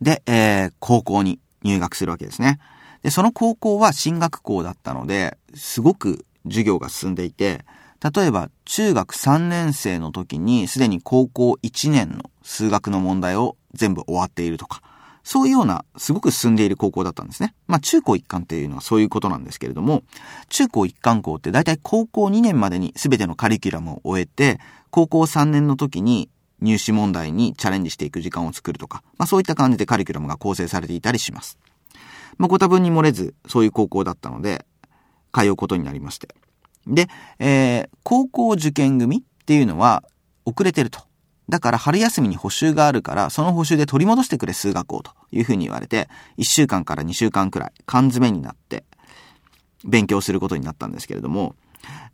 [0.00, 2.58] で、えー、高校に入学するわけですね。
[3.02, 7.64] で、その高校は進学校だったので、すごく授業が進んでいて、
[8.02, 14.82] 例えば中学3年生の時にすでに高校1年の数学の問題を全部終わっているとか、
[15.22, 17.54] そういうようなすごく進んでいる高校だったんですね。
[17.66, 20.02] まあ中高一貫っていうのはそういうことなんですけれども、
[20.48, 24.60] 中高一貫校って大体高校2年までに全てのカリキュラムを終えて、
[24.90, 26.30] 高校3年の時に
[26.60, 31.58] 入試問題にチャレンジしていく時間を作るとか、まあそういった感じでカリキュラムが構成されていたりします。
[32.38, 34.64] まあご多分に漏れずそういう高校だったので、
[35.32, 36.28] 通うことになりまして。
[36.86, 40.04] で、えー、高校受験組っていうのは
[40.44, 41.00] 遅れてると。
[41.48, 48.84] だから春休みに補習があるから、その補習で取り戻してくれ数学をというふうに言われて、1週間から2週間くらい缶詰になって
[49.84, 51.56] 勉強することになったんですけれども、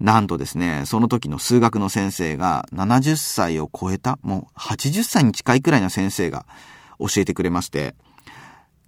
[0.00, 6.46] なんとですね、その時の数学の先生が70歳を超えた、もう80歳に近いくらいの先生が
[6.98, 7.94] 教えてくれまして、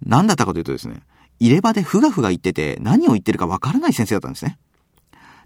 [0.05, 1.01] 何だったかというとですね、
[1.39, 4.57] 入れ歯でふがふが言ってて何を言ってるかわからない先生だったんですね。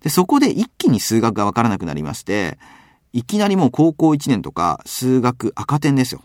[0.02, 2.58] で、そこで一気に数学がわからなくなりまして、
[3.14, 6.22] いきなりもう高校1年とか数学赤点ですよ。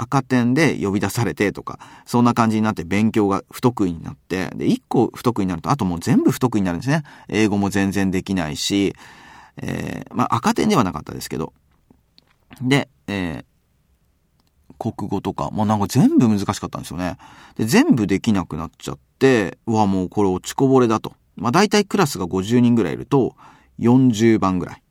[0.00, 7.02] 赤点で呼び出されてとか、そんな感じになって勉強が不得意になって、で、1個不得意になると、あともう全部不得意になるんですね。
[7.28, 8.94] 英語も全然できないし、
[9.56, 11.52] えー、まあ赤点ではなかったですけど。
[12.62, 17.16] で、えー、国語とか、もうなんか全部難しかったんですよね。
[17.56, 21.14] で、全部できなくなっちゃって、うわ、もうこれ落ちこぼれだと。
[21.34, 23.34] まあ大体クラスが50人ぐらいいると、
[23.80, 24.82] 40番ぐらい。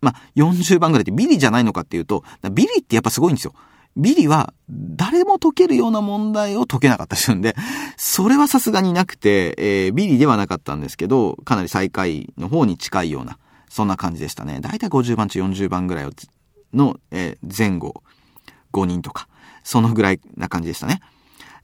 [0.00, 3.54] まあ40番ぐらいってビリじゃないのかっていうと、ビリってやっぱすごいんですよ。
[3.96, 7.54] ビリは誰も解けるような問題を解けなかったりするんで、
[7.96, 14.60] それはさすがになくて、えー、ビリではなかったんですけど、かなり最下位の方に近いような、そんな感じでしたね。
[14.60, 16.10] だいたい50番中40番ぐらい
[16.72, 18.02] の、えー、前後
[18.72, 19.28] 5人とか、
[19.62, 21.00] そのぐらいな感じでしたね。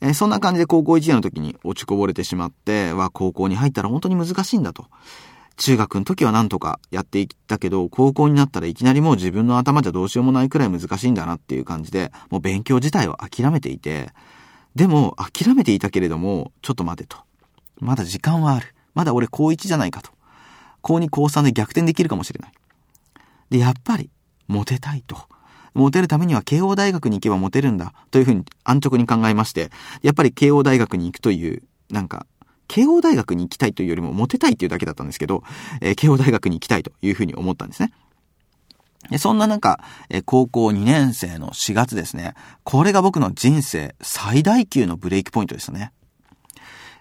[0.00, 4.86] えー、そんな感じで高校1年の時に落ちこぼれてしまって、は高校に入ったら本当に難しいんだと。
[5.59, 14.11] 中学の時はなんとかやっていったけど、高校になったらいきなりもう自分の頭じゃどうしようもないくらい難しいんだなっていう感じで、もう勉強自体を諦めていて、
[14.77, 17.18] でも諦めていたけれども、ちょっと待てと。
[17.80, 18.74] まだ時間はある。
[18.95, 20.11] まだ俺高1じゃないかと。
[20.80, 22.52] 高2高3で逆転できるかもしれない。
[23.51, 24.11] で、やっぱり、
[24.47, 25.17] モテたいと。
[25.74, 29.70] モテるためには慶応大学に行けばモテるんだというふうに安直に考えまして、
[30.02, 32.27] やっぱり慶応大学に行くという、なんか、
[32.68, 35.42] 慶応大学に行きたいというよりもモテたいというだけだったんですけど、
[35.80, 37.92] えー、慶応大学に行きたいというふうに思ったんですね。
[39.11, 39.80] でそんな中、
[40.11, 42.34] え高校2年生の4月ですね。
[42.64, 45.92] これが僕の人生最大級のブレイクポイントでしたね。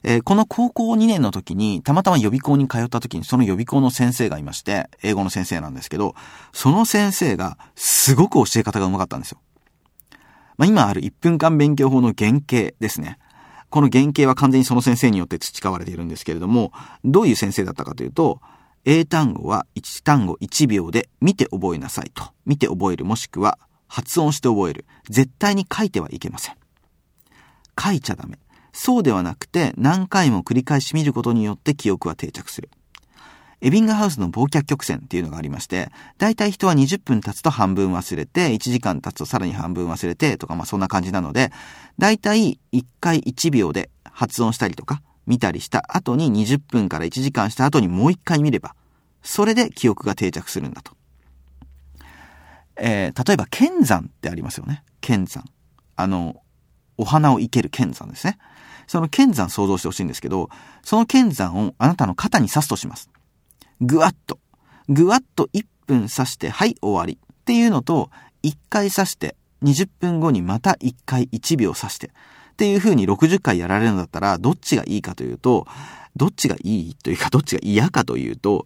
[0.03, 6.15] え、この高校2年の時に、たまたま予備校に通った時に、その予備校の先生がいまして、英語の先生なんですけど、
[6.53, 9.39] その先生がすごく教え方がうまかったんですよ。
[10.57, 13.17] まあ、今ある1分間勉強法の原型ですね。
[13.77, 16.71] この原型は完全にその先生によって培われているんですけれども、
[17.05, 18.41] どういう先生だったかというと、
[18.85, 22.23] 英単語は1単語1秒で見て覚えなさいと。
[22.47, 24.85] 見て覚えるもしくは発音して覚える。
[25.11, 26.55] 絶対に書いてはいけません。
[27.79, 28.39] 書いちゃダメ。
[28.73, 32.71] そうではなくて何回も繰り返し見ることによって記憶は定着する。
[33.61, 41.51] エビングハウスの忘却曲線っていうのがありまして、だいたい人は20分経つと半分忘れて、1時間経つとさらに半分忘れてとか、まあそんな感じなので、
[41.97, 48.75] だいたい1回1秒で発音したりとか、見たりした後に20分から1時間した後にもう1回見れば、
[49.23, 50.93] それで記憶が定着するんだと。
[52.79, 54.83] えー、例えば、剣山ってありますよね。
[55.01, 55.43] 剣山。
[55.95, 56.43] あの、
[56.97, 58.37] お花を生ける剣山ですね。
[58.87, 60.49] その剣山想像してほしいんですけど、
[60.83, 63.09] その剣山をあなたの肩に刺すとします。
[63.81, 64.39] ぐわっと。
[64.89, 67.19] ぐわっと1分刺して、はい、終わり。
[67.21, 68.09] っていうのと、
[68.43, 72.07] 1回刺して、20分後にまた1回1秒刺して。
[72.07, 72.09] っ
[72.57, 75.67] ていう風に60回やられるんだったら、どっちがいいかというと、
[76.15, 78.65] どっちがいいというか、どっちが嫌かというと、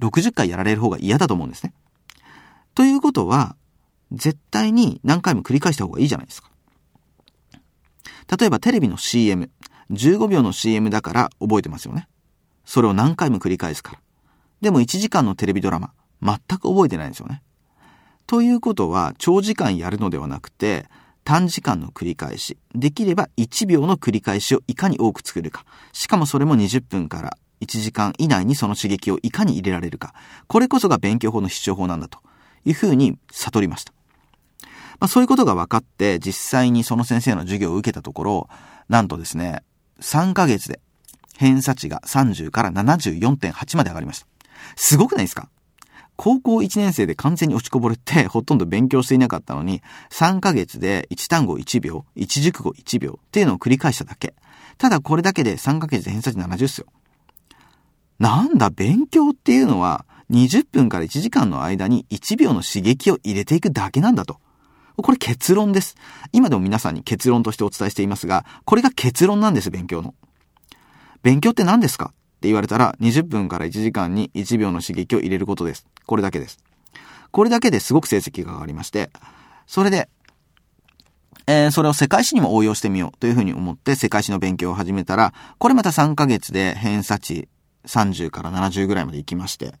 [0.00, 1.74] 60回やられる方が嫌だと思うんですね。
[2.74, 3.56] ということは、
[4.12, 6.50] 絶対に何回も繰り返した方がいいじゃないですか。
[8.38, 9.50] 例えばテレビの CM、
[9.90, 12.08] 15秒の CM だから覚えてますよね。
[12.70, 13.98] それを何回も繰り返すから。
[14.60, 17.42] でも1時間のテレビドラマ、全く覚えてないんですよね。
[18.28, 20.86] ということは、長時間やるのではなくて、
[21.24, 25.64] 短時間の繰り返し、できれば1秒の繰り返しをいかに多く作るか。
[25.92, 30.14] しかもそれも20分から1時間以内にその刺激をいかに入れられるか。
[30.46, 32.20] これこそが勉強法の必勝法なんだと
[32.64, 33.92] いうふうに悟りました。
[35.00, 38.48] まあ、そういうことが分かって、実際にその先生の授業を受けたところ、
[38.88, 39.64] なんとですね、
[40.00, 40.78] 3ヶ月で
[41.40, 44.26] 偏差値が30から74.8まで上がりました。
[44.76, 45.48] すごくないですか？
[46.16, 54.34] 高校1年生で完全に落ちこぼれて、 ほとんど勉強していなかったのに、3ヶ月で1単語1秒、1熟語1秒っていうのを繰り返しただけ。
[54.76, 56.86] ただこれだけで3ヶ月で偏差値70っすよ。
[58.18, 64.40] なんだ、勉強っていうのは、20分から1時間の間に1秒の刺激を入れていくだけなんだと。
[64.96, 65.96] これ結論です。
[66.32, 70.14] 今でも皆さんに結論としてお伝えしていますが、これが結論なんです、勉強の。
[71.22, 72.06] 勉強って何ですか？
[72.06, 72.08] っ
[72.40, 75.86] て言われたら、20分から1時間に1秒の刺激を入れることです。
[76.06, 76.58] これだけです。
[77.30, 79.10] これだけですごく成績が上がりまして、
[79.66, 80.08] それで、
[81.46, 87.48] えー、それを世界史にも応用してみようというふうに思って世界史の勉強を始めたら、これまた3ヶ月で偏差値
[87.86, 89.72] 30から70ぐらいまで行きまして、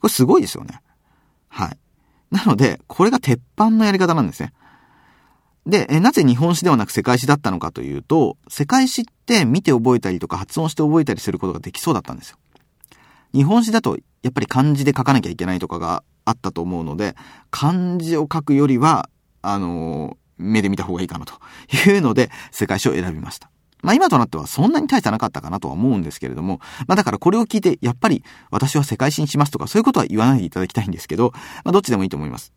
[0.00, 0.80] これすごいですよね。
[1.48, 1.78] はい。
[2.30, 4.52] なので、これが鉄板のやり方なんですね。
[5.66, 12.38] で、えなぜ日本史ではなく世界史だったのかというと、世界史って見て覚えたりとか発音して覚えたりすることができそうだったんですよ。
[13.32, 17.14] 日本史だとやっぱり漢字で書かなきゃいけないとかがあったと思うので、
[17.50, 19.08] 漢字を書くよりは、
[19.42, 21.34] あの、目で見た方がいいかなと
[21.88, 23.50] いうので、世界史を選びました。
[23.82, 31.32] まあ今となってはそんなに大差なかったかなとは思うんですけれども、まあだからこれを聞いて、やっぱり私は世界史にしますとかそういうことは言わないでいただきたいんですけど、
[31.64, 32.52] まあどっちでもいいと思います。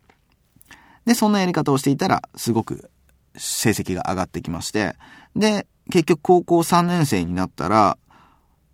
[1.06, 2.90] で、そんなやり方をしていたら、すごく
[3.36, 4.94] 成績が上がってきまして、
[5.36, 7.98] で、結局高校3年生になったら、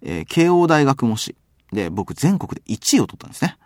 [0.02, 1.36] えー、慶応大学模試
[1.72, 3.56] で僕全国で1位を取ったんですね。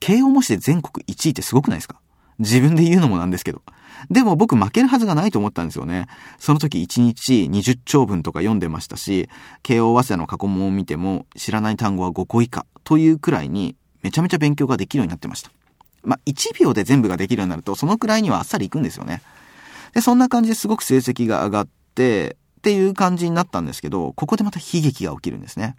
[0.00, 2.00] 慶応模試で全国1位ってすごくないですか？
[2.38, 3.62] 自分で言うのもなんですけど。
[4.08, 6.06] でも僕負けるはずがないと思ったんですよね。
[6.38, 9.28] その時1日20長文とか読んでましたし、
[9.62, 15.50] 慶応早稲田の過去問を見ても知らない単語は5個以下というくらいにめちゃめちゃ勉強ができるようになってました。
[16.02, 19.20] まあ1秒で全部ができるようになるとそのくらいにはあっさりいくんですよね。
[19.94, 25.76] で、そんな感じですごく成績が上がって、っていう感じになったんですけど、ここでまた悲劇が起きるんですね。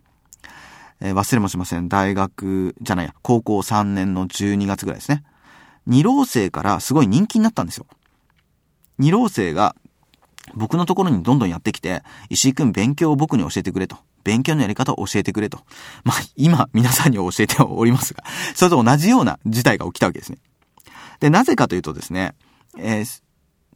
[1.00, 1.90] えー、忘れもしません。
[1.90, 5.24] 大学じゃないや、高校3年の12月ぐらいですね。
[5.86, 7.86] 二浪生からすごい人気になったんですよ。
[8.98, 9.76] 二浪生が
[10.54, 13.98] 僕のところにどんどんやってきて、石井くん勉強を僕に教えてくれと。
[14.24, 15.60] 勉強のやり方を教えてくれと。
[16.04, 18.24] まあ、今皆さんに教えておりますが、
[18.56, 20.38] それと同じような事態が起きたわけですね。
[21.20, 22.36] で、なぜかというとですね、
[22.78, 23.22] えー、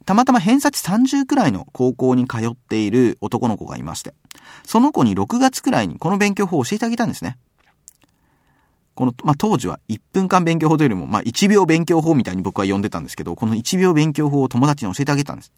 [0.06, 4.14] たまたま偏差値30くらいの高校に通っている男の子がいまして、
[4.64, 7.36] その子に6月くらいにこの勉強法を教えてあげたんですね。
[8.94, 15.52] この、まあ、当時は1分間勉強法というよりも、まあ、1秒勉強法みたいに僕は呼んでたんですけど、この1秒勉強法を友達に教えてあげたんです。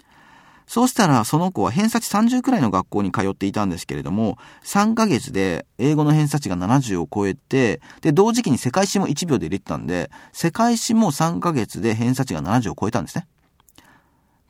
[0.67, 13.27] そうしたら、その子は偏差値30くらいの学校に通っていたんですけれども、3ヶ月で英語の偏差値が70を超えて、で、同時期に世界史も1秒で入れてたんで、世界史も3ヶ月で偏差値が70を超えたんですね。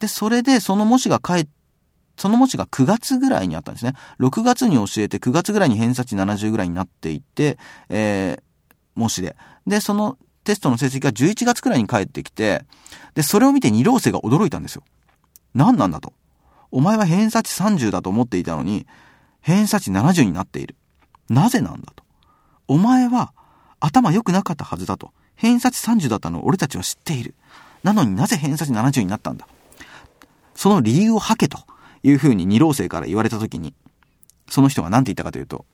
[0.00, 1.49] で、それでその模試が帰
[2.19, 3.95] その模試が9月ぐらいにあったんですね。
[4.19, 7.59] 6月に教えて9月ぐらいに偏差値70ぐらいになっていて、
[7.89, 8.43] えー、
[8.97, 9.37] 模試で。
[9.67, 12.65] で、そのテストの成績が11月くらいに帰ってきて、
[13.15, 14.83] で、それを見て二浪生が驚いたんですよ。
[15.55, 16.12] 何なんだと。
[16.71, 18.87] お前は偏差値30だと思っていたのに、
[19.41, 20.75] 偏差値70になっている。
[21.29, 22.03] なぜなんだと。
[22.67, 23.33] お前は
[23.79, 25.12] 頭良くなかったはずだと。
[25.37, 27.35] 偏差値30だったのを俺たちは知っている。
[27.85, 29.47] なのになぜ偏差値70になったんだ。
[30.59, 31.61] その理由を吐けと
[32.03, 33.75] いうふうに二老生から言われた時に、
[34.49, 35.65] その人が何て言ったかというと、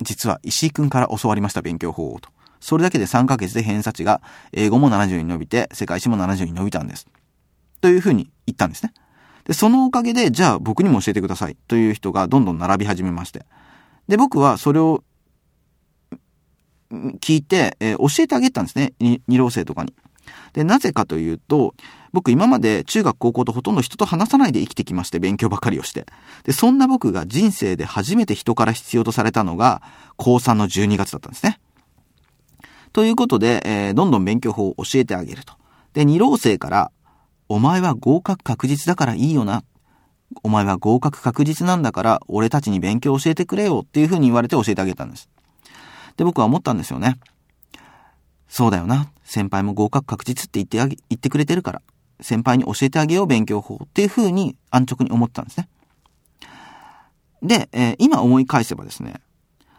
[0.00, 2.30] 実は石井くんから教わりました勉強法をと。
[2.58, 4.22] それだけで3ヶ月で偏差値が
[4.54, 7.06] 英語も70に伸びて、世界史も70に伸びたんです。
[7.82, 8.94] というふうに言ったんですね。
[9.44, 13.44] で、そのおかげで、じゃあ僕にも教えてくださいという人がどんどん並び始めまして。
[14.08, 15.04] で、僕はそれを
[16.90, 18.94] 聞いて、えー、教えてあげたんですね。
[19.28, 19.92] 二老生とかに。
[20.54, 21.74] で、なぜかというと、
[22.14, 26.06] 僕今まで中学高校とほとんど人と話さないで生きてきまして、勉強ばかりをして。
[26.44, 29.82] で、そんな僕が人生で初めて人から必要とされたのが、
[30.16, 31.58] 高3の12月だったんですね。
[32.92, 35.54] ということで、えー、どんどん勉強法を教えてあげると。
[35.92, 36.92] で、二浪生から、
[37.48, 39.64] お前は合格確実だからいいよな。
[40.44, 45.28] お前は合格確実なんだから、俺たちに勉強教えてくれよっていうふうに言われて教えてあげたんです。
[46.16, 47.18] で、僕は思ったんですよね。
[48.46, 49.10] そうだよな。
[49.24, 51.82] 先輩も合格確実って言ってあげ、言ってくれてるから。
[52.20, 55.68] 先輩に教えてあげよう勉強法っていう風に安直に思ってたんですね。
[57.42, 59.20] で、えー、今思い返せばですね、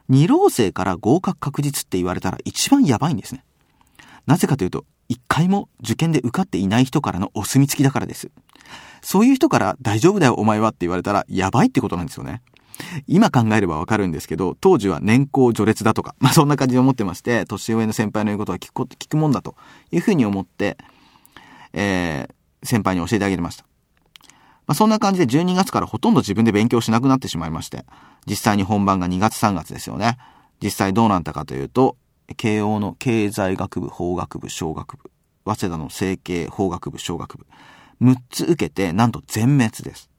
[0.07, 3.43] 二浪生から合格確実って言われたら一番やばいんですね。
[4.27, 8.29] なぜかというと、一回も受験で受かっていない人からのお墨付きだからです。
[9.01, 12.41] そういう人から大丈夫だよお前はって言われたらやばいってことなんですよね。
[13.07, 19.55] 今考えればわかるんですけど、当時は年功序列だとか、まあそんな感じで思ってまして、年上の先輩の言うことは聞くこと聞くもんだと
[19.91, 20.77] いうふうに思って、
[21.75, 23.65] えー、先輩に教えてあげてました。
[24.67, 27.85] まあ、そんな感じで12月からほとんど自分で勉強しなくなってしまいまして、
[28.25, 30.17] 実際に本番が2月3月ですよね。
[30.63, 31.97] 実際どうなったかというと、
[32.37, 35.11] 慶応の経済学部、法学部、小学部、
[35.45, 37.45] 早稲田の政経法学部、小学部、
[38.01, 40.09] 6つ受けて、なんと全滅です。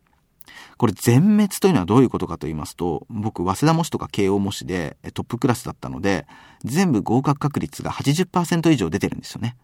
[0.77, 6.27] これ全滅というのはどういうことかと言いますと、僕、早稲田模試とか慶応模試でトップクラスだったので、
[6.65, 9.57] 全部合格確率が80%以上出てるんですよね。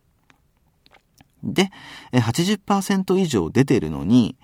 [1.43, 1.71] で、
[2.13, 4.37] 80%以上出てるのに、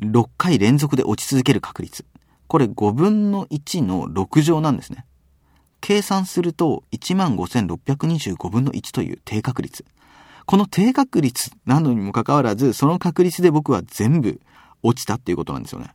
[0.00, 2.04] 6回連続で落ち続ける確率。
[2.46, 5.04] これ5分の1の6乗なんですね。
[5.80, 9.84] 計算すると15,625分の1という低確率。
[10.46, 14.40] この低確率なのにもかかわらず、その確率で僕は全部
[14.82, 15.90] 落ちたっていうことなんですよね。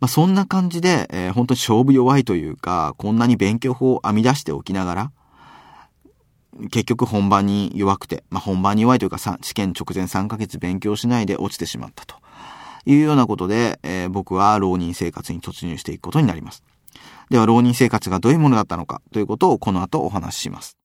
[0.00, 5.12] まあ、そんな感じで、えー、本当に勝負弱いというか、こんなに勉強法を編み出しておきながら、
[6.70, 12.16] 結局本番に弱くて、まあ、本番に弱いというか試験直前3ヶ月勉強しないで落ちてしまったと
[12.84, 16.62] いうようなことで、えー、僕は浪人生活に突入していくことになります。
[17.30, 20.81] では浪人生活がどういうものだったのかということをこの後お話しします。